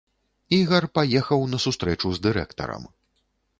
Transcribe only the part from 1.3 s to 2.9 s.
на сустрэчу с дырэктарам.